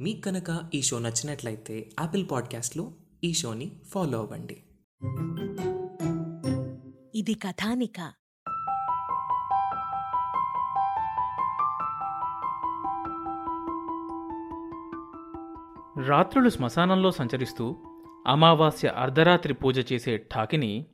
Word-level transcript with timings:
మీకు 0.00 0.20
కనుక 0.20 0.70
ఈ 0.74 0.82
షో 0.82 0.98
నచ్చినట్లయితే 0.98 1.90
యాపిల్ 2.00 2.26
పాడ్కాస్ట్లో 2.30 2.92
ఈ 3.24 3.32
షోని 3.32 3.80
ఫాలో 3.88 4.18
అవ్వండి. 4.18 4.62
ఇది 7.14 7.34
కథానిక. 7.34 8.00
రాత్రులు 16.06 16.48
శ్మశానంలో 16.48 17.10
సంచరిస్తూ 17.10 17.76
అమావాస్య 18.26 18.88
అర్ధరాత్రి 18.88 19.54
పూజ 19.54 19.92
చేసే 19.92 20.28
ఠాకిని 20.34 20.86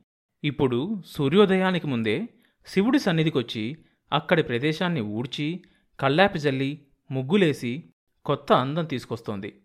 ఇప్పుడు 0.43 1.01
సూర్యోదయానికి 1.05 1.87
ముందే 1.87 2.29
శివుడి 2.67 2.99
సన్నిధికొచ్చి 2.99 3.77
అక్కడి 4.13 4.43
ప్రదేశాన్ని 4.43 5.01
ఊడ్చి 5.01 5.63
కల్లాపి 5.99 6.39
జల్లి 6.39 6.87
ముగ్గులేసి 7.11 7.93
కొత్త 8.25 8.53
అందం 8.53 8.85
తీసుకొస్తోంది. 8.85 9.61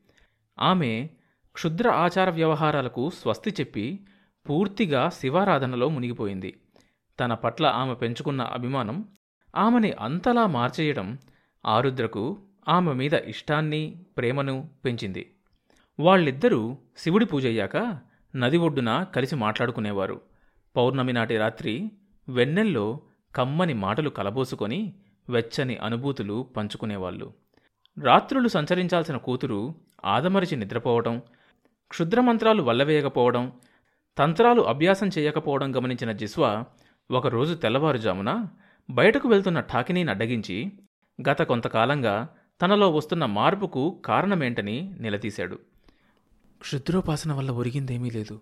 ఆమె 0.59 1.09
క్షుద్ర 1.53 1.89
ఆచార 1.89 2.31
వ్యవహారాలకు 2.31 3.11
స్వస్తి 3.11 3.51
చెప్పి 3.51 4.01
పూర్తిగా 4.49 5.09
శివారాధనలో 5.09 5.89
మునిగిపోయింది. 5.89 6.61
తన 7.21 7.35
పట్ల 7.35 7.67
ఆమె 7.67 7.95
పెంచుకున్న 7.95 8.43
అభిమానం 8.43 9.09
ఆమెని 9.57 9.93
అంతలా 9.93 10.47
మార్చేయడం 10.47 11.19
ఆరుద్రకు 11.67 12.39
ఆమె 12.69 12.93
మీద 12.93 13.15
ఇష్టాన్ని 13.15 14.05
ప్రేమను 14.19 14.71
పెంచింది. 14.85 15.35
వాళ్ళిద్దరూ 16.01 16.77
శివుడి 16.97 17.25
పూజయ్యాక 17.25 17.99
నది 18.37 18.57
ఒడ్డున 18.57 19.03
కలిసి 19.03 19.35
మాట్లాడుకునేవారు. 19.35 20.21
పౌర్ణమి 20.77 21.13
నాటి 21.13 21.37
రాత్రి 21.37 21.91
వెన్నెల్లో 22.29 23.01
కమ్మని 23.37 23.75
మాటలు 23.75 24.11
కలబోసుకొని 24.11 24.93
వెచ్చని 25.29 25.77
అనుభూతులు 25.77 26.49
పంచుకునేవాళ్ళు. 26.57 27.40
రాత్రులు 28.01 28.49
సంచరించాల్సిన 28.49 29.17
కూతురు 29.17 29.75
ఆదమరిచి 30.05 30.57
నిద్రపోవడం 30.57 31.23
క్షుద్రమంత్రాలు 31.89 32.63
వల్లవేయకపోవడం 32.63 33.53
తంత్రాలు 34.19 34.63
అభ్యాసం 34.63 35.11
చేయకపోవడం 35.19 35.77
గమనించిన 35.77 36.13
జిస్వా 36.13 36.65
ఒకరోజు 37.11 37.55
తెల్లవారుజామున 37.55 38.47
బయటకు 38.91 39.29
వెళ్తున్న 39.29 39.61
ఠాకినీని 39.61 40.11
అడ్డగించి 40.11 40.73
గత 41.29 41.43
కొంతకాలంగా 41.43 42.29
తనలో 42.63 42.91
వస్తున్న 42.91 43.27
మార్పుకు 43.27 44.03
కారణమేంటని 44.05 44.95
నిలదీశాడు. 45.01 45.59
క్షుద్రోపాసన 46.61 47.33
వల్ల 47.33 47.51
ఒరిగిందేమీ 47.51 48.11
లేదు. 48.11 48.41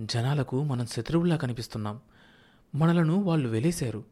జనాలకు 0.00 0.64
మనం 0.64 0.86
శత్రువుల్లా 0.86 1.36
కనిపిస్తున్నాం. 1.36 2.00
మనలను 2.74 3.22
వాళ్ళు 3.22 3.48
వెలేశారు. 3.48 4.04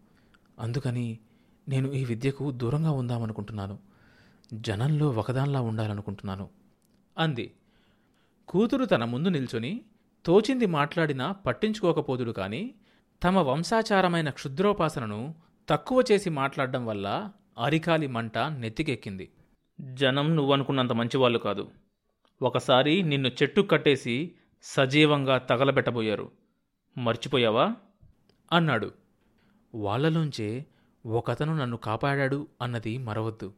అందుకని 0.58 1.18
నేను 1.68 1.92
ఈ 1.92 2.04
విద్యకు 2.04 2.50
దూరంగా 2.50 2.90
ఉందామనుకుంటున్నాను. 2.90 3.87
జనంలో 4.52 5.10
ఒకదానిలా 5.10 5.60
ఉండాలనుకుంటున్నాను. 5.60 6.48
అంది. 7.18 7.54
కూతురు 8.48 8.84
తన 8.84 9.04
ముందు 9.04 9.28
నిల్చుని 9.28 9.80
తోచింది 10.24 10.66
మాట్లాడినా 10.66 11.32
పట్టించుకోకపోదుడు 11.32 12.32
కాని 12.32 12.74
తమ 13.22 13.38
వంశాచారమైన 13.38 14.30
క్షుద్రోపాసనను 14.30 15.34
తక్కువ 15.68 16.04
చేసి 16.12 16.30
మాట్లాడడం 16.30 16.86
వల్ల 16.86 17.30
అరికాలి 17.58 18.06
మంట 18.06 18.38
నెత్తికెక్కింది. 18.38 19.30
జనం 19.80 20.36
నువ్వనుకున్నంత 20.36 20.92
మంచివాళ్ళు 20.92 21.38
కాదు. 21.38 21.70
ఒకసారి 22.42 23.02
నిన్ను 23.02 23.28
చెట్టు 23.28 23.60
కట్టేసి 23.60 24.32
సజీవంగా 24.62 25.38
తగలబెట్టబోయారు. 25.38 26.30
మర్చిపోయావా? 26.98 27.74
అన్నాడు. 28.52 28.92
వాళ్ళలోంచే 29.74 30.66
ఒకతను 31.06 31.56
నన్ను 31.56 31.76
కాపాడాడు 31.76 32.48
అన్నది 32.62 32.98
మరవద్దు. 32.98 33.52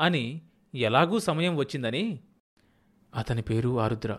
అని 0.00 0.42
ఎలాగూ 0.74 1.18
సమయం 1.18 1.56
వచ్చిందని? 1.56 2.20
అతని 3.14 3.42
పేరు 3.42 3.80
ఆరుద్ర. 3.80 4.16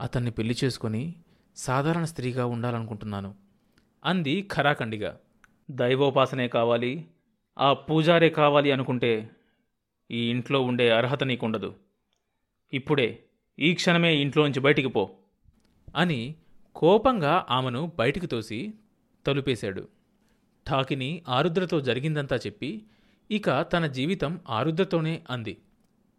అతన్ని 0.00 0.30
పెళ్ళి 0.30 0.56
చేసుకొని 0.64 1.14
సాధారణ 1.56 2.04
స్త్రీగా 2.04 2.46
ఉండాలనుకుంటున్నాను 2.46 3.34
అంది 4.04 4.48
ఖరాఖండిగా. 4.54 5.18
దైవోపాసనే 5.70 6.48
కావాలి 6.48 7.06
ఆ 7.58 7.72
పూజారే 7.72 8.28
కావాలి 8.30 8.72
అనుకుంటే 8.72 9.30
ఈ 10.10 10.30
ఇంట్లో 10.30 10.62
ఉండే 10.62 10.90
అర్హత 10.90 11.24
నీకుండదు. 11.24 11.74
ఇప్పుడే 12.72 13.24
ఈ 13.58 13.74
క్షణమే 13.74 14.16
ఇంట్లోంచి 14.16 14.60
బయటికి 14.60 14.88
పో 14.88 15.10
అని 15.96 16.34
కోపంగా 16.74 17.46
ఆమెను 17.50 17.92
బయటికి 17.98 18.26
తోసి 18.26 18.74
తలుపేశాడు. 19.26 19.88
ఠాకిని 20.68 21.22
ఆరుద్రతో 21.28 21.80
జరిగిందంతా 21.80 22.36
చెప్పి 22.36 22.82
ఇక 23.30 23.62
తన 23.62 23.86
జీవితం 23.86 24.40
ఆరుద్రతోనే 24.48 25.22
అంది. 25.30 25.56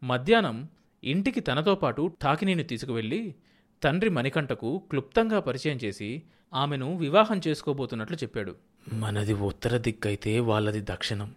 మధ్యాహ్నం 0.04 0.70
ఇంటికి 1.04 1.40
తనతో 1.40 1.76
పాటు 1.76 2.12
ఠాకినీని 2.24 2.64
తీసుకువెళ్ళి 2.64 3.36
తండ్రి 3.84 4.10
మణికంఠకు 4.10 4.78
క్లుప్తంగా 4.90 5.40
పరిచయం 5.40 5.78
చేసి 5.78 6.24
ఆమెను 6.54 6.98
వివాహం 6.98 7.42
చేసుకోబోతున్నట్లు 7.48 8.16
చెప్పాడు. 8.16 8.56
మనది 8.94 9.34
ఉత్తర 9.34 9.78
దిక్కైతే 9.78 10.40
వాళ్ళది 10.40 10.82
దక్షిణం. 10.82 11.36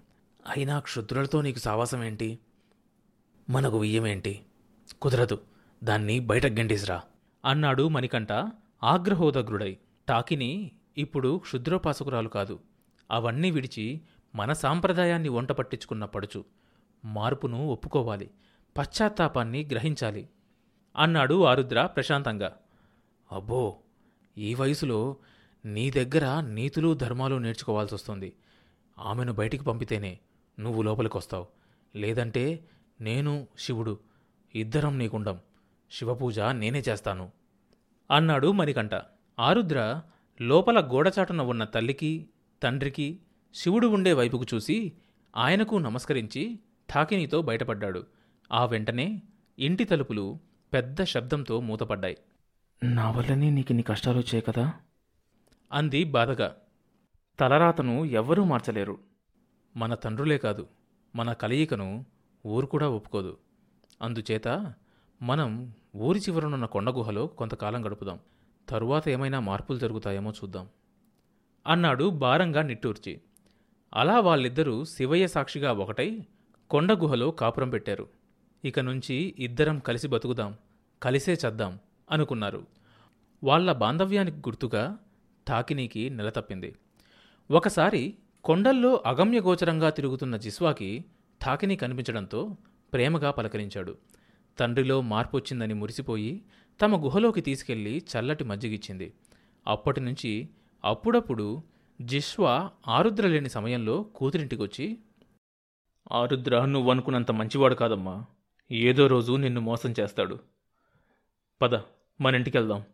అయినా 0.56 0.78
క్షుద్రులతో 0.78 1.42
నీకు 1.42 1.58
సావాసం 1.58 2.04
ఏంటి? 2.04 2.38
మనకు 3.50 3.78
వియ్యమేంటి 3.78 4.40
కుదరదు. 5.02 5.40
దాన్ని 5.84 6.20
బయటకు 6.20 6.52
గంటేసిరా 6.52 7.02
అన్నాడు 7.44 7.88
మణికంఠ 7.88 8.32
ఆగ్రహోదగ్రుడై. 8.84 9.76
టాకిని 10.08 10.70
ఇప్పుడు 10.98 11.38
క్షుద్రోపాసకురాలు 11.38 12.28
కాదు. 12.28 12.60
అవన్నీ 13.10 13.50
విడిచి 13.50 14.00
మన 14.34 14.52
సాంప్రదాయాన్ని 14.52 15.28
వంట 15.28 15.52
పట్టించుకున్న 15.52 16.04
పడుచు 16.04 16.44
మార్పును 17.04 17.66
ఒప్పుకోవాలి 17.66 18.30
పశ్చాత్తాపాన్ని 18.78 19.68
గ్రహించాలి 19.72 20.28
అన్నాడు 20.96 21.44
ఆరుద్ర 21.44 21.86
ప్రశాంతంగా. 21.86 22.56
అబ్బో 23.32 23.76
ఈ 24.38 24.54
వయసులో 24.54 25.16
నీ 25.64 25.90
దగ్గర 25.90 26.40
నీతులు 26.40 26.94
ధర్మాలు 26.94 27.36
నేర్చుకోవాల్సి 27.36 27.94
వస్తుంది 27.94 28.36
ఆమెను 28.98 29.32
బయటికి 29.32 29.64
పంపితేనే 29.64 30.18
నువ్వు 30.60 30.82
లోపలికొస్తావు. 30.82 31.46
లేదంటే 31.96 32.64
నేను 33.00 33.46
శివుడు 33.58 33.98
ఇద్దరం 34.54 34.98
నీకుండం. 34.98 35.40
శివపూజ 35.90 36.40
నేనే 36.40 36.78
చేస్తాను 36.78 37.30
అన్నాడు 38.10 38.52
మణికంఠ. 38.52 38.90
ఆరుద్ర 39.38 40.02
లోపల 40.40 40.80
గోడచాటున 40.80 41.42
ఉన్న 41.42 41.64
తల్లికి 41.64 42.28
తండ్రికి 42.62 43.20
శివుడు 43.54 43.86
ఉండే 43.86 44.12
వైపుకు 44.12 44.44
చూసి 44.54 44.92
ఆయనకు 45.36 45.76
నమస్కరించి 45.76 46.58
ఠాకినీతో 46.94 47.42
బయటపడ్డాడు. 47.42 48.06
ఆ 48.52 48.64
వెంటనే 48.64 49.22
ఇంటి 49.58 49.84
తలుపులు 49.84 50.38
పెద్ద 50.72 51.04
శబ్దంతో 51.04 51.60
మూతపడ్డాయి. 51.60 52.18
నా 52.84 53.10
వల్లనే 53.10 53.50
నీకు 53.50 53.68
ఇన్ని 53.70 53.82
కష్టాలు 53.82 54.18
వచ్చాయి 54.18 54.40
కదా? 54.40 54.72
అంది 55.72 56.04
బాధగా. 56.04 56.56
తలరాతను 57.38 58.04
ఎవ్వరూ 58.04 58.44
మార్చలేరు. 58.44 58.98
మన 59.76 59.94
తండ్రులే 59.94 60.38
కాదు 60.38 60.66
మన 61.16 61.32
కలయికను 61.32 62.06
ఊరు 62.46 62.66
కూడా 62.66 62.88
ఒప్పుకోదు. 62.88 63.38
అందుచేత 64.02 64.74
మనం 65.22 65.72
ఊరి 65.96 66.18
చివరనున్న 66.18 66.64
కొండగుహలో 66.64 67.26
కొంతకాలం 67.26 67.86
గడుపుదాం. 67.86 68.18
తరువాత 68.68 69.08
ఏమైనా 69.08 69.40
మార్పులు 69.40 69.78
జరుగుతాయేమో 69.78 70.30
చూద్దాం. 70.30 70.68
అన్నాడు 71.66 72.10
భారంగా 72.10 72.62
నిట్టూర్చి. 72.62 73.20
అలా 73.94 74.20
వాళ్ళిద్దరూ 74.20 74.84
శివయ్య 74.84 75.26
సాక్షిగా 75.26 75.72
ఒకటై 75.72 76.22
కొండగుహలో 76.70 77.30
కాపురం 77.30 77.70
పెట్టారు. 77.70 78.08
ఇక 78.64 78.80
నుంచి 78.80 79.34
ఇద్దరం 79.38 79.78
కలిసి 79.78 80.08
బతుకుదాం 80.08 80.56
కలిసే 81.02 81.34
చద్దాం 81.34 81.78
అనుకున్నారు. 82.10 82.66
వాళ్ళ 83.44 83.72
బాంధవ్యానికి 83.72 84.36
గుర్తుగా 84.36 84.98
తాకినీకి 85.48 86.10
నెలతప్పింది 86.10 86.74
ఒకసారి 87.50 88.14
కొండల్లో 88.44 89.02
అగమ్యగోచరంగా 89.06 89.90
తిరుగుతున్న 89.90 90.36
జిస్వాకి 90.36 91.04
ఠాకిని 91.44 91.76
కనిపించడంతో 91.76 92.56
ప్రేమగా 92.92 93.30
పలకరించాడు. 93.30 93.96
తండ్రిలో 94.58 95.00
మార్పొచ్చిందని 95.00 95.74
మురిసిపోయి 95.74 96.42
తమ 96.82 97.04
గుహలోకి 97.04 97.40
తీసుకెళ్ళి 97.40 98.02
చల్లటి 98.12 98.44
మజ్జిగిచ్చింది. 98.44 99.12
అప్పటి 99.66 100.00
నుంచి 100.00 100.48
అప్పుడప్పుడు 100.84 101.62
జిష్వా 102.00 102.70
ఆరుద్ర 102.88 103.26
లేని 103.26 103.50
సమయంలో 103.50 104.02
కూతురింటికొచ్చి 104.02 104.98
ఆరుద్ర 106.12 106.64
నువ్వనుకున్నంత 106.64 107.30
మంచివాడు 107.30 107.74
కాదమ్మా. 107.74 108.24
ఏదో 108.70 109.06
రోజు 109.06 109.32
నిన్ను 109.32 109.60
మోసం 109.60 109.94
చేస్తాడు. 110.00 110.38
పద 111.62 111.74
మన 112.20 112.34
ఇంటికెళ్దాం 112.34 112.84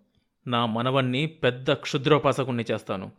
నా 0.47 0.67
మనవణ్ణి 0.67 1.26
పెద్ద 1.26 1.73
క్షుద్రోపాసకుణ్ణి 1.73 2.64
చేస్తాను. 2.73 3.12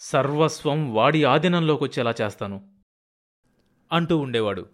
సర్వస్వం 0.00 0.94
వాడి 0.94 1.24
ఆధీనంలోకి 1.24 1.84
వచ్చేలా 1.84 2.14
చేస్తాను. 2.22 2.68
అంటూ 3.92 4.18
ఉండేవాడు. 4.18 4.66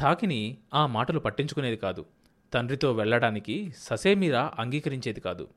ఠాకిని 0.00 0.58
ఆ 0.74 0.86
మాటలు 0.86 1.18
పట్టించుకునేది 1.18 1.76
కాదు. 1.76 2.06
తండ్రితో 2.52 2.92
వెళ్ళడానికి 2.92 3.72
ససేమిరా 3.76 4.52
అంగీకరించేది 4.58 5.20
కాదు. 5.20 5.48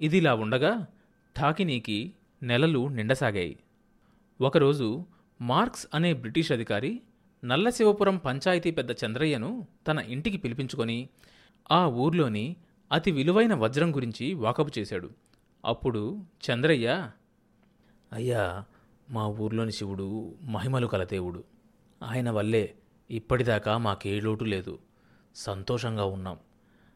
ఇదిలా 0.00 0.34
ఉండగా 0.34 0.86
ఠాకినీకి 1.36 2.12
నెలలు 2.42 2.88
నిండసాగాయి. 2.88 3.58
ఒకరోజు 4.40 5.06
మార్క్స్ 5.40 5.86
అనే 5.94 6.12
బ్రిటిష్ 6.12 6.52
అధికారి 6.52 7.02
నల్లశివపురం 7.44 8.16
పంచాయతీ 8.16 8.70
పెద్ద 8.70 8.90
చంద్రయ్యను 8.90 9.66
తన 9.88 9.98
ఇంటికి 9.98 10.36
పిలిపించుకొని 10.36 11.08
ఆ 11.72 11.86
ఊర్లోని 11.86 12.56
అతి 12.92 13.10
విలువైన 13.10 13.54
వజ్రం 13.54 13.96
గురించి 13.96 14.34
వాకపు 14.34 14.70
చేశాడు. 14.78 15.10
అప్పుడు 15.64 16.24
చంద్రయ్య 16.50 17.10
అయ్యా 18.12 18.64
మా 19.10 19.26
ఊర్లోని 19.26 19.72
శివుడు 19.72 20.34
మహిమలు 20.42 20.86
కల 20.86 21.04
దేవుడు. 21.04 21.44
ఆయన 22.02 22.30
వల్లే 22.30 22.74
ఇప్పటిదాకా 23.10 23.78
మాకే 23.78 24.20
లోటు 24.20 24.44
లేదు. 24.44 24.78
సంతోషంగా 25.34 26.04
ఉన్నాం. 26.04 26.38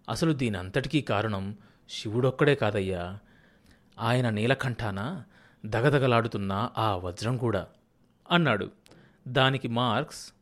అసలు 0.09 0.33
దీనంతటికీ 0.33 1.01
కారణం 1.01 1.57
శివుడొక్కడే 1.91 2.55
కాదయ్యా. 2.55 3.19
ఆయన 3.99 4.31
నీలకంఠాన? 4.31 5.25
దగదగలాడుతున్న 5.67 6.71
ఆ 6.79 6.97
వజ్రం 6.97 7.37
కూడా. 7.37 7.67
అన్నాడు. 8.31 8.71
దానికి 9.29 9.69
మార్క్స్ 9.69 10.33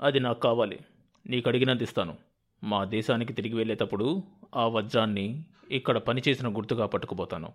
అది 0.00 0.20
నాకు 0.20 0.40
కావాలి. 0.40 0.78
నీకు 1.26 1.48
అడిగినంత 1.48 1.82
ఇస్తాను. 1.82 2.16
మా 2.64 2.84
దేశానికి 2.84 3.32
తిరిగి 3.32 3.54
వెళ్ళేటప్పుడు 3.54 4.22
ఆ 4.56 4.66
వజ్రాన్ని 4.66 5.44
ఇక్కడ 5.70 5.98
పనిచేసిన 5.98 6.48
గుర్తుగా 6.48 6.86
పట్టుకుపోతాను. 6.86 7.52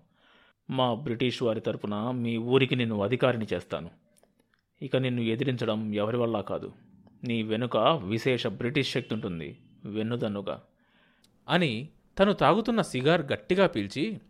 మా 0.69 0.93
బ్రిటిష్ 0.93 1.43
వారి 1.43 1.61
తరపున 1.61 2.11
మీ 2.11 2.37
ఊరికి 2.37 2.75
నిన్ను 2.75 3.03
అధికారిని 3.03 3.47
చేస్తాను. 3.53 3.89
ఇక 4.81 4.95
నిన్ను 4.95 5.21
ఎదిరించడం 5.21 5.95
ఎవరి 5.95 6.17
వల్ల 6.17 6.41
కాదు. 6.41 6.71
నీ 7.23 7.43
వెనుక 7.43 7.77
విశేష 7.77 8.47
బ్రిటిష్ 8.47 8.91
శక్తి 8.91 9.13
ఉంటుంది. 9.13 9.57
వెన్నుదన్నుగా. 9.85 10.61
అని 11.49 11.89
తను 12.19 12.33
తాగుతున్న 12.33 12.81
సిగార్ 12.81 13.21
గట్టిగా 13.21 13.67
పీల్చి 13.67 14.21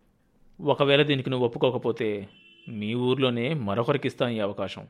ఒకవేళ 0.61 1.01
దీనికి 1.01 1.29
నువ్వు 1.29 1.45
ఒప్పుకోకపోతే 1.45 2.29
మీ 2.69 2.93
ఊర్లోనే 2.93 3.53
మరొకరికి 3.53 4.07
ఇస్తాను 4.07 4.31
ఈ 4.31 4.39
అవకాశం. 4.39 4.87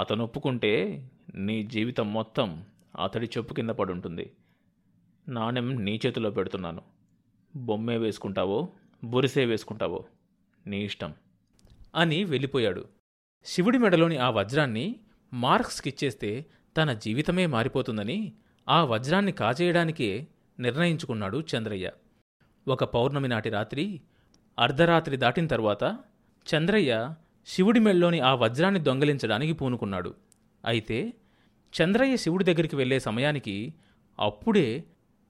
అతను 0.00 0.24
ఒప్పుకుంటే 0.24 1.04
నీ 1.34 1.62
జీవితం 1.62 2.12
మొత్తం 2.12 2.64
అతడి 3.02 3.26
చెప్పు 3.26 3.54
కింద 3.54 3.70
పడుంటుంది. 3.70 4.32
నాణ్యం 5.28 5.84
నీ 5.84 6.00
చేతిలో 6.06 6.30
పెడుతున్నాను. 6.30 6.82
బొమ్మే 7.56 7.96
వేసుకుంటావో 7.96 8.68
బొరిసే 9.04 9.44
వేసుకుంటావో 9.44 10.04
నీ 10.66 10.84
ఇష్టం. 10.84 11.14
అని 11.94 12.24
వెళ్ళిపోయాడు. 12.24 12.88
శివుడి 13.44 13.78
మెడలోని 13.78 14.16
ఆ 14.16 14.30
వజ్రాన్ని 14.30 15.00
మార్క్స్కిచ్చేస్తే 15.32 16.46
తన 16.76 16.92
జీవితమే 16.92 17.46
మారిపోతుందని 17.46 18.32
ఆ 18.68 18.84
వజ్రాన్ని 18.84 19.32
కాజేయడానికే 19.32 20.26
నిర్ణయించుకున్నాడు 20.58 21.42
చంద్రయ్య. 21.56 21.90
ఒక 22.68 22.84
పౌర్ణమి 22.84 23.28
నాటి 23.28 23.50
రాత్రి 23.50 24.00
అర్ధరాత్రి 24.58 25.16
దాటిన 25.16 25.46
తర్వాత 25.46 25.98
చంద్రయ్య 26.54 27.14
శివుడి 27.46 27.80
మెళ్ళలోని 27.80 28.20
ఆ 28.20 28.34
వజ్రాన్ని 28.34 28.80
దొంగలించడానికి 28.80 29.52
పూనుకున్నాడు. 29.52 30.14
అయితే 30.64 31.12
చంద్రయ్య 31.82 32.16
శివుడి 32.16 32.44
దగ్గరికి 32.44 32.76
వెళ్ళే 32.76 33.00
సమయానికి 33.00 33.74
అప్పుడే 34.18 34.84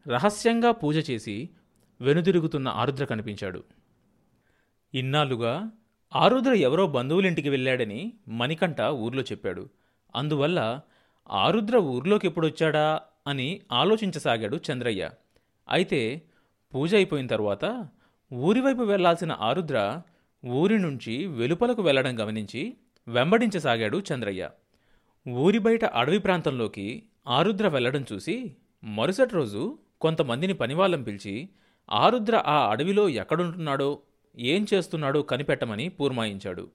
రహస్యంగా 0.08 0.70
పూజ 0.70 1.10
చేసి 1.10 1.50
వెనుదిరుగుతున్న 2.00 2.68
ఆరుద్ర 2.68 3.04
కనిపించాడు. 3.04 3.64
ఇన్నాళ్ళుగా 4.94 5.70
ఆరుద్ర 6.16 6.52
ఎవరో 6.52 6.86
బంధువులింటికి 6.86 7.48
వెళ్ళాడని 7.48 8.12
మణికంఠ 8.28 8.80
ఊర్లో 8.80 9.22
చెప్పాడు. 9.22 9.68
అందువల్ల 10.16 10.80
ఆరుద్ర 11.30 11.76
ఊర్లోకి 11.76 12.26
ఎప్పుడొచ్చాడా 12.26 13.00
అని 13.26 13.60
ఆలోచించసాగాడు 13.72 14.60
చంద్రయ్య. 14.72 15.10
అయితే 15.68 16.22
పూజ 16.74 16.94
అయిపోయిన 16.94 17.26
తర్వాత 17.26 17.88
ఊరివైపు 18.32 18.82
వెళ్ళాల్సిన 18.82 19.36
ఆరుద్ర 19.40 20.02
ఊరి 20.46 20.78
నుంచి 20.78 21.26
వెలుపలకు 21.26 21.82
వెళ్ళడం 21.82 22.20
గమనించి 22.20 22.76
వెంబడించసాగాడు 23.08 23.98
చంద్రయ్య. 23.98 24.50
ఊరి 25.28 25.58
బయట 25.58 25.84
అడవి 25.84 26.18
ప్రాంతంలోకి 26.18 27.02
ఆరుద్ర 27.28 27.68
వెళ్ళడం 27.68 28.04
చూసి 28.12 28.56
మరుసటి 28.84 29.34
రోజు 29.34 29.78
కొంతమందిని 30.00 30.52
పనివాళ్ళం 30.52 31.02
పిలిచి 31.02 31.48
ఆరుద్ర 31.90 32.42
ఆ 32.46 32.70
అడవిలో 32.70 33.08
ఎక్కడుంటున్నాడో 33.08 33.98
ఏం 34.38 34.66
చేస్తున్నాడో 34.74 35.22
కనిపెట్టమని 35.22 35.88
పూర్మాయించాడు. 35.88 36.70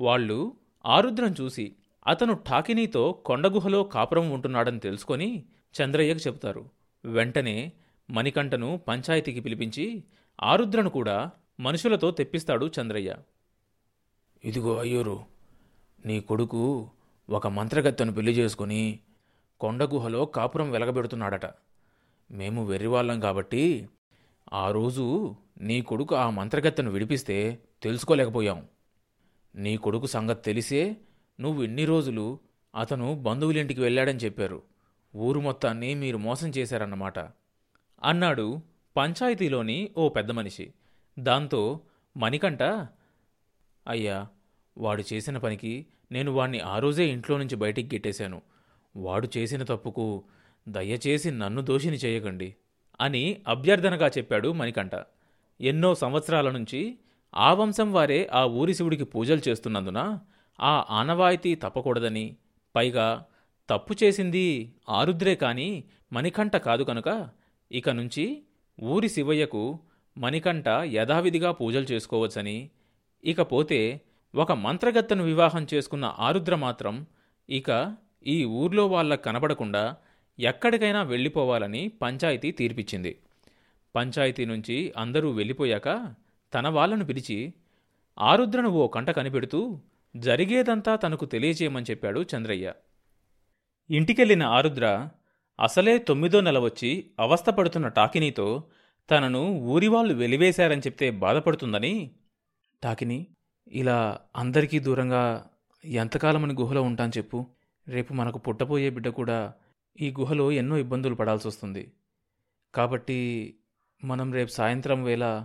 వాళ్ళు 0.00 0.52
ఆరుద్రం 0.86 1.34
చూసి 1.40 1.74
అతను 2.06 2.32
ఠాకినీతో 2.32 3.12
కొండగుహలో 3.12 3.84
కాపురం 3.84 4.30
ఉంటున్నాడని 4.30 4.80
తెలుసుకొని 4.80 5.44
చంద్రయ్యకు 5.82 6.18
చెబుతారు. 6.18 6.64
వెంటనే 7.04 7.72
మణికంఠను 8.10 8.80
పంచాయతీకి 8.88 9.40
పిలిపించి 9.40 10.04
ఆరుద్రను 10.40 10.90
కూడా 10.90 11.30
మనుషులతో 11.60 12.10
తెప్పిస్తాడు 12.10 12.70
చంద్రయ్య. 12.80 13.16
ఇదిగో 14.44 14.76
అయ్యూరు 14.76 15.24
నీ 16.06 16.20
కొడుకు 16.20 16.90
ఒక 17.30 17.46
మంత్రగత్తెను 17.46 18.12
పెళ్ళి 18.12 18.32
చేసుకుని 18.32 18.98
కొండగుహలో 19.60 20.24
కాపురం 20.24 20.70
వెలగబెడుతున్నాడట. 20.70 21.46
మేము 22.30 22.66
వెర్రివాళ్ళం 22.66 23.20
కాబట్టి 23.20 23.88
ఆ 24.52 24.70
రోజు 24.70 25.36
నీ 25.60 25.82
కొడుకు 25.82 26.14
ఆ 26.14 26.30
మంత్రగత్తెను 26.30 26.90
విడిపిస్తే 26.90 27.58
తెలుసుకోలేకపోయాం. 27.82 28.66
నీ 29.54 29.76
కొడుకు 29.76 30.06
సంగతి 30.06 30.42
తెలిసే 30.42 30.96
నువ్వు 31.40 31.62
ఇన్ని 31.62 31.84
రోజులు 31.84 32.38
అతను 32.76 33.14
బంధువులింటికి 33.14 33.80
వెళ్ళాడని 33.80 34.18
చెప్పారు. 34.18 34.62
ఊరు 35.16 35.40
మొత్తాన్ని 35.40 35.94
మీరు 35.94 36.16
మోసం 36.16 36.48
చేశారన్నమాట. 36.48 37.18
అన్నాడు 38.02 38.60
పంచాయతీలోని 38.96 39.90
ఓ 39.96 40.08
పెద్ద 40.08 40.30
మనిషి. 40.30 40.72
దాంతో 41.18 41.80
మణికంఠ 42.16 42.62
అయ్యా 43.86 44.26
వాడు 44.78 45.02
చేసిన 45.12 45.38
పనికి 45.38 45.86
నేను 46.12 46.32
వాణ్ణి 46.32 46.60
ఆ 46.60 46.78
రోజే 46.78 47.06
ఇంట్లో 47.06 47.38
నుంచి 47.38 47.56
బయటికి 47.56 47.96
గెట్టేశాను. 47.96 48.42
వాడు 48.96 49.28
చేసిన 49.36 49.62
తప్పుకు 49.62 50.24
దయచేసి 50.68 51.30
నన్ను 51.30 51.62
దోషిని 51.62 51.96
చేయకండి 51.96 52.54
అని 53.00 53.42
అభ్యర్థనగా 53.48 54.08
చెప్పాడు 54.08 54.52
మణికంఠ. 54.52 54.94
ఎన్నో 55.60 55.94
సంవత్సరాల 55.94 56.50
నుంచి 56.50 56.98
ఆ 57.34 57.52
వంశం 57.52 57.92
వారే 57.92 58.30
ఆ 58.32 58.44
ఊరి 58.44 58.74
శివుడికి 58.74 59.04
పూజలు 59.04 59.42
చేస్తున్నందున 59.48 60.18
ఆ 60.60 60.84
ఆనవాయితీ 60.90 61.54
తప్పకూడదని 61.54 62.36
పైగా 62.74 63.24
తప్పు 63.70 63.94
చేసింది 64.04 64.74
ఆరుద్రే 64.88 65.34
కాని 65.34 65.84
మణికంఠ 66.12 66.56
కాదు 66.56 66.82
కనుక 66.82 67.28
ఇక 67.72 67.90
నుంచి 67.90 68.42
ఊరి 68.80 69.08
శివయ్యకు 69.08 69.78
మణికంఠ 70.18 70.68
యథావిధిగా 70.68 71.52
పూజలు 71.52 71.84
చేసుకోవచ్చని 71.84 72.70
ఇకపోతే 73.24 74.00
ఒక 74.34 74.52
మంత్రగత్తను 74.52 75.22
వివాహం 75.22 75.66
చేసుకున్న 75.74 76.14
ఆరుద్ర 76.18 76.54
మాత్రం 76.54 77.06
ఇక 77.48 77.96
ఈ 78.26 78.44
ఊర్లో 78.44 78.86
వాళ్ళ 78.86 79.14
కనబడకుండా 79.14 79.96
ఎక్కడికైనా 80.38 81.02
వెళ్ళిపోవాలని 81.02 81.88
పంచాయతీ 82.02 82.50
తీర్పిచ్చింది. 82.50 83.18
పంచాయతీ 83.94 84.44
నుంచి 84.44 84.92
అందరూ 84.96 85.30
వెళ్ళిపోయాక 85.30 86.14
తన 86.54 86.68
వాళ్ళను 86.68 87.04
పిలిచి 87.04 87.54
ఆరుద్రను 88.18 88.68
ఓ 88.68 88.88
కంట 88.88 89.10
కనిపెడుతూ 89.10 89.80
జరిగేదంతా 90.16 90.96
తనకు 90.96 91.24
తెలియజేయమని 91.24 91.86
చెప్పాడు 91.90 92.20
చంద్రయ్య. 92.22 92.72
ఇంటికెళ్ళిన 93.90 94.42
ఆరుద్ర 94.42 95.08
అసలే 95.62 95.98
తొమ్మిదో 95.98 96.40
నెల 96.40 96.58
వచ్చి 96.58 97.10
అవస్థపడుతున్న 97.20 97.88
టాకినీతో 97.88 98.64
తనను 99.10 99.42
ఊరివాళ్ళు 99.58 100.14
వెలివేశారని 100.14 100.80
చెప్తే 100.80 101.10
బాధపడుతుందని? 101.10 102.10
టాకిని 102.82 103.26
ఇలా 103.68 104.18
అందరికీ 104.36 104.78
దూరంగా 104.78 105.46
ఎంతకాలమని 105.84 106.54
గుహలో 106.54 106.82
ఉంటాను 106.82 107.12
చెప్పు. 107.18 107.46
రేపు 107.88 108.14
మనకు 108.14 108.38
పుట్టబోయే 108.38 108.90
బిడ్డ 108.90 109.08
కూడా 109.08 109.52
ఈ 110.00 110.10
గుహలో 110.10 110.52
ఎన్నో 110.52 110.76
ఇబ్బందులు 110.76 111.14
పడాల్సి 111.14 111.48
వస్తుంది 111.48 111.92
కాబట్టి 112.74 113.54
మనం 114.04 114.32
రేపు 114.32 114.50
సాయంత్రం 114.50 115.02
వేళ 115.04 115.44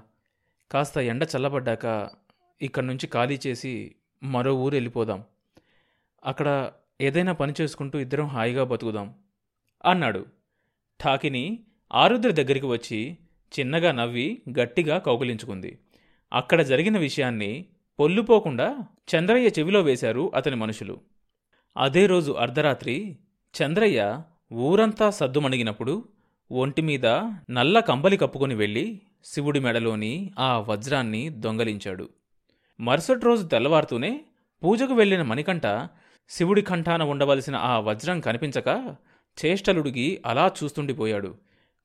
కాస్త 0.72 0.98
ఎండ 0.98 1.28
చల్లబడ్డాక 1.38 2.10
ఇక్కడి 2.62 2.88
నుంచి 2.88 3.08
ఖాళీ 3.08 3.40
చేసి 3.48 3.96
మరో 4.24 4.56
ఊరు 4.56 4.76
వెళ్ళిపోదాం. 4.76 5.24
అక్కడ 6.26 6.72
ఏదైనా 7.02 7.34
పని 7.34 7.54
చేసుకుంటూ 7.62 8.00
ఇద్దరం 8.00 8.26
హాయిగా 8.26 8.64
బతుకుదాం. 8.64 9.16
అన్నాడు. 9.86 10.26
ఠాకిని 11.04 11.60
ఆరుద్ర 11.94 12.32
దగ్గరికి 12.32 12.66
వచ్చి 12.66 13.18
చిన్నగా 13.60 13.92
నవ్వి 13.92 14.42
గట్టిగా 14.60 14.98
కౌగిలించుకుంది. 14.98 15.80
అక్కడ 16.34 16.62
జరిగిన 16.62 16.98
విషయాన్ని 16.98 17.66
పొల్లుపోకుండా 18.00 18.78
చంద్రయ్య 19.16 19.48
చెవిలో 19.48 19.82
వేశారు 19.82 20.32
అతని 20.36 20.56
మనుషులు. 20.56 21.00
అదే 21.78 22.06
రోజు 22.06 22.32
అర్ధరాత్రి 22.32 23.18
చంద్రయ్య 23.64 24.22
ఊరంతా 24.54 25.10
సద్దుమణిగినప్పుడు 25.10 26.04
ఒంటిమీద 26.52 27.06
నల్ల 27.50 27.80
కంబలి 27.80 28.18
కప్పుకొని 28.18 28.56
వెళ్ళి 28.56 29.02
శివుడి 29.26 29.60
మెడలోని 29.60 30.32
ఆ 30.40 30.60
వజ్రాన్ని 30.60 31.30
దొంగలించాడు. 31.30 32.10
మరుసటి 32.80 33.26
రోజు 33.26 33.48
తెల్లవారుతూనే 33.48 34.26
పూజకు 34.64 34.94
వెళ్ళిన 34.94 35.22
మణికంఠ 35.22 35.88
శివుడి 36.30 36.62
కంఠాన 36.62 37.04
ఉండవలసిన 37.04 37.56
ఆ 37.56 37.80
వజ్రం 37.80 38.20
కనిపించక 38.20 38.96
చేష్టలుడిగి 39.46 40.22
అలా 40.26 40.52
చూస్తుండిపోయాడు. 40.64 41.36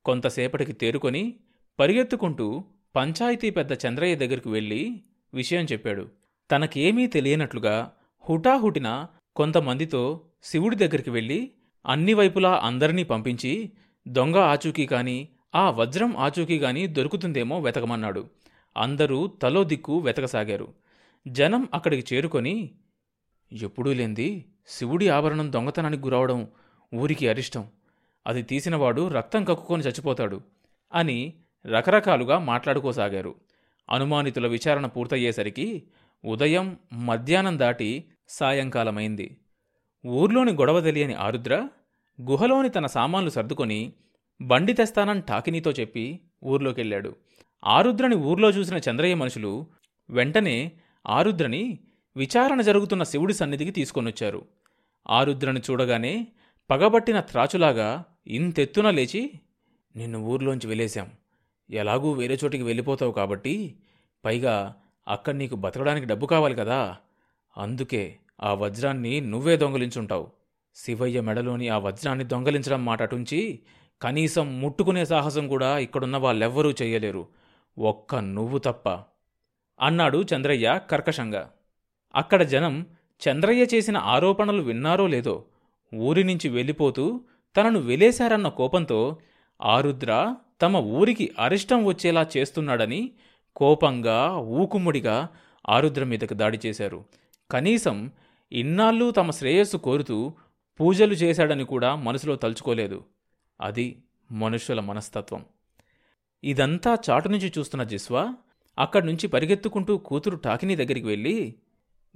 కొంతసేపటికి 0.05 0.73
తేరుకొని 0.73 1.39
పరిగెత్తుకుంటూ 1.79 2.63
పంచాయతీ 2.95 3.49
పెద్ద 3.49 3.71
చంద్రయ్య 3.71 4.15
దగ్గరికి 4.15 4.49
వెళ్ళి 4.49 5.01
విషయం 5.33 5.65
చెప్పాడు. 5.65 6.09
తనకేమీ 6.51 7.07
తెలియనట్లుగా 7.07 7.91
హుటాహుటిన 8.29 9.07
కొంతమందితో 9.35 10.21
శివుడి 10.43 10.75
దగ్గరికి 10.75 11.09
వెళ్ళి 11.09 11.51
అన్ని 11.85 12.13
వైపులా 12.13 12.61
అందరినీ 12.63 13.03
పంపించి 13.03 13.71
దొంగ 14.07 14.37
ఆచూకీ 14.37 14.85
కాని 14.85 15.27
ఆ 15.55 15.69
వజ్రం 15.69 16.17
ఆచూకీ 16.17 16.59
కానీ 16.59 16.87
దొరుకుతుందేమో 16.87 17.59
వెతకమన్నాడు. 17.59 18.29
అందరూ 18.77 19.27
తలో 19.27 19.63
దిక్కు 19.63 19.99
వెతకసాగారు. 19.99 20.67
జనం 21.27 21.67
అక్కడికి 21.73 22.15
చేరుకొని 22.15 22.71
ఎప్పుడూ 23.53 23.93
లేంది 23.93 24.45
శివుడి 24.67 25.09
ఆభరణం 25.09 25.53
దొంగతనానికి 25.53 26.03
గురవడం 26.03 26.47
ఊరికి 26.93 27.27
అరిష్టం. 27.27 27.67
అది 28.27 28.41
తీసినవాడు 28.41 29.07
రక్తం 29.07 29.43
కక్కుకొని 29.43 29.83
చచ్చిపోతాడు 29.83 30.41
అని 30.93 31.33
రకరకాలుగా 31.65 32.39
మాట్లాడుకోసాగారు. 32.39 33.35
అనుమానితుల 33.89 34.47
విచారణ 34.47 34.85
పూర్తయ్యేసరికి 34.85 35.83
ఉదయం 36.25 36.77
మధ్యాహ్నం 36.93 37.59
దాటి 37.59 38.05
సాయంకాలమైంది. 38.29 39.37
ఊర్లోని 40.05 40.51
గొడవ 40.51 40.81
తెలియని 40.81 41.13
ఆరుద్ర 41.13 41.67
గుహలోని 42.21 42.69
తన 42.69 42.85
సామాన్లు 42.85 43.29
సర్దుకొని 43.29 43.93
బండి 44.41 44.73
తెస్తానని 44.73 45.21
టాకినీతో 45.21 45.71
చెప్పి 45.71 46.19
ఊర్లోకెళ్ళాడు. 46.43 47.15
ఆరుద్రని 47.65 48.15
ఊర్లో 48.15 48.49
చూసిన 48.49 48.77
చంద్రయ్య 48.77 49.15
మనుషులు 49.15 49.67
వెంటనే 50.09 50.71
ఆరుద్రని 51.07 51.79
విచారణ 52.15 52.61
జరుగుతున్న 52.61 53.03
శివుడి 53.03 53.33
సన్నిధికి 53.33 53.71
తీసుకొనొచ్చారు. 53.71 54.45
ఆరుద్రని 55.09 55.61
చూడగానే 55.71 56.27
పగబట్టిన 56.69 57.19
త్రాచులాగా 57.19 58.03
ఇంతెత్తున 58.27 58.89
లేచి 58.89 59.31
నిన్ను 59.95 60.19
ఊర్లోంచి 60.19 60.67
వెలేశాం. 60.67 61.11
ఎలాగూ 61.69 62.11
వేరే 62.11 62.37
చోటికి 62.43 62.63
వెళ్ళిపోతావు 62.63 63.11
కాబట్టి 63.11 63.75
పైగా 64.25 64.75
అక్కడ 65.07 65.33
నీకు 65.33 65.55
బతకడానికి 65.55 66.07
డబ్బు 66.07 66.25
కావాలి 66.25 66.55
కదా. 66.55 66.97
అందుకే 67.57 68.17
ఆ 68.41 68.53
వజ్రాన్ని 68.53 69.21
నువ్వే 69.21 69.57
దొంగలించుంటావు. 69.57 70.27
శివయ్య 70.75 71.21
మెడలోని 71.21 71.69
ఆ 71.69 71.77
వజ్రాన్ని 71.77 72.25
దొంగలించడం 72.25 72.85
మాట 72.85 73.01
అటుంచి 73.01 73.59
కనీసం 74.01 74.61
ముట్టుకునే 74.61 75.05
సాహసం 75.05 75.47
కూడా 75.47 75.77
ఇక్కడున్న 75.77 76.17
వాళ్ళెవ్వరూ 76.17 76.71
చెయ్యలేరు. 76.71 77.27
ఒక్క 77.79 78.15
నువ్వు 78.15 78.57
తప్ప. 78.57 78.89
అన్నాడు 79.79 80.25
చంద్రయ్య 80.35 80.81
కర్కశంగా. 80.91 81.49
అక్కడ 82.15 82.43
జనం 82.43 82.85
చంద్రయ్య 83.29 83.63
చేసిన 83.63 83.97
ఆరోపణలు 83.97 84.61
విన్నారో 84.61 85.07
లేదో 85.07 85.45
ఊరి 85.93 86.23
నుంచి 86.23 86.49
వెళ్ళిపోతూ 86.49 87.21
తనను 87.57 87.79
వెలేశారన్న 87.79 88.47
కోపంతో 88.47 89.17
ఆరుద్ర 89.61 90.35
తమ 90.61 90.77
ఊరికి 90.77 91.31
అరిష్టం 91.39 91.85
వచ్చేలా 91.85 92.27
చేస్తున్నాడని 92.37 93.11
కోపంగా 93.55 94.27
ఊకుముడిగా 94.37 95.29
ఆరుద్ర 95.69 96.03
మీదకు 96.03 96.33
దాడి 96.33 96.59
చేశారు. 96.65 97.05
కనీసం 97.51 98.11
ఇన్నాళ్ళు 98.51 99.11
తమ 99.11 99.31
శ్రేయస్సు 99.31 99.77
కోరుతూ 99.77 100.33
పూజలు 100.79 101.13
చేశాడని 101.13 101.63
కూడా 101.63 101.95
మనసులో 101.95 102.35
తలుచుకోలేదు. 102.35 103.03
అది 103.61 104.03
మనుష్యుల 104.31 104.79
మనస్తత్వం. 104.79 105.45
ఇదంతా 106.43 106.97
చాటు 107.09 107.29
నుంచి 107.29 107.53
చూస్తున్న 107.57 107.83
జిస్వా 107.83 108.33
అక్కడి 108.79 109.05
నుంచి 109.05 109.27
పరిగెత్తుకుంటూ 109.27 109.97
కూతురు 109.97 110.35
టాకినీ 110.35 110.75
దగ్గరికి 110.75 111.07
వెళ్ళి 111.07 111.55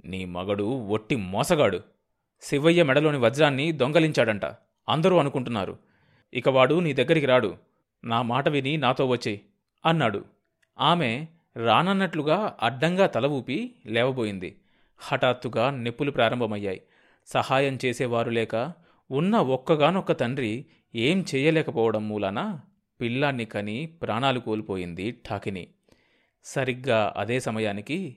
నీ 0.04 0.24
మగడు 0.24 0.64
ఒట్టి 0.64 1.16
మోసగాడు. 1.16 1.80
శివయ్య 2.40 2.82
మెడలోని 2.82 3.18
వజ్రాన్ని 3.18 3.72
దొంగలించాడంట. 3.72 4.44
అందరూ 4.88 5.16
అనుకుంటున్నారు. 5.16 5.78
ఇక 6.34 6.48
వాడు 6.48 6.80
నీ 6.80 6.92
దగ్గరికి 6.92 7.26
రాడు. 7.26 7.56
నా 8.04 8.22
మాట 8.22 8.48
విని 8.48 8.76
నాతో 8.76 9.06
వచ్చేయ్ 9.06 9.38
అన్నాడు. 9.86 10.24
ఆమె 10.80 11.26
రానన్నట్లుగా 11.56 12.56
అడ్డంగా 12.62 13.06
తల 13.06 13.26
ఊపి 13.26 13.74
లేవబోయింది. 13.86 14.56
హఠాత్తుగా 14.98 15.70
నిప్పులు 15.70 16.10
ప్రారంభమయ్యాయి. 16.10 16.82
సహాయం 17.26 17.78
చేసేవారు 17.84 18.30
లేక 18.30 18.72
ఉన్న 19.10 19.36
ఒక్కగానొక్క 19.36 20.12
తండ్రి 20.12 20.66
ఏం 20.94 21.24
చేయలేకపోవడం 21.34 22.08
మూలాన 22.08 22.60
పిల్లాన్ని 23.00 23.44
కని 23.44 23.86
ప్రాణాలు 23.86 24.40
కోల్పోయింది 24.40 25.20
ఠాకిని. 25.30 25.68
సరిగ్గా 26.44 27.14
అదే 27.16 27.40
సమయానికి 27.40 28.16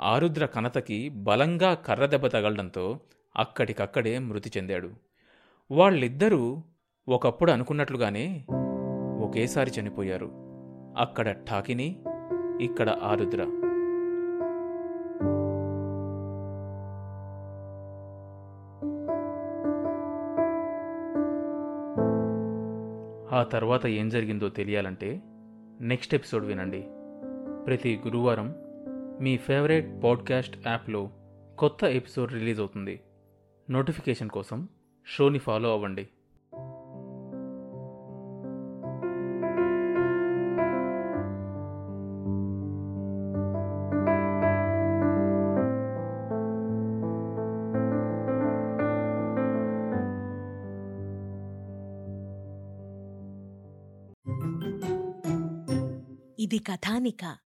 ఆరుద్ర 0.00 0.46
కనతకి 0.46 1.08
బలంగా 1.08 1.74
కర్రదెబ్బ 1.74 2.26
తగలడంతో 2.26 3.00
అక్కడికక్కడే 3.36 4.18
మృతి 4.18 4.50
చెందాడు. 4.56 4.90
వాళ్ళిద్దరూ 5.70 6.62
ఒకప్పుడు 7.08 7.52
అనుకున్నట్లుగానే 7.52 8.46
ఒకేసారి 9.20 9.70
చనిపోయారు. 9.80 10.30
అక్కడ 10.98 11.32
ఠాకిని 11.32 12.02
ఇక్కడ 12.60 12.90
ఆరుద్ర. 12.90 13.64
ఆ 23.32 23.42
తర్వాత 23.42 23.86
ఏం 23.86 24.08
జరిగిందో 24.08 24.48
తెలియాలంటే 24.48 25.22
నెక్స్ట్ 25.80 26.14
ఎపిసోడ్ 26.14 26.44
వినండి. 26.44 26.84
ప్రతి 27.66 28.00
గురువారం 28.04 28.54
మీ 29.20 29.36
ఫేవరెట్ 29.36 30.04
పాడ్కాస్ట్ 30.04 30.68
యాప్లో 30.68 31.10
కొత్త 31.58 31.84
ఎపిసోడ్ 31.84 32.32
రిలీజ్ 32.32 32.60
అవుతుంది. 32.60 33.00
నోటిఫికేషన్ 33.70 34.30
కోసం 34.30 34.68
షోని 35.06 35.38
ఫాలో 35.38 35.72
అవ్వండి. 35.72 36.08
ఇది 56.42 56.58
కథానిక. 56.58 57.47